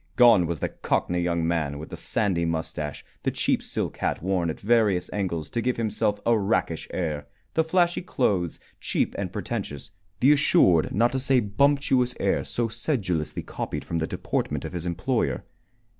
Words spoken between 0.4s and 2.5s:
was the Cockney young man with the sandy